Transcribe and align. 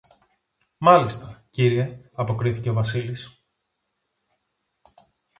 Μάλιστα, 0.77 1.43
Κύριε, 1.49 1.99
αποκρίθηκε 2.15 2.69
ο 2.69 2.73
Βασίλης. 2.73 3.43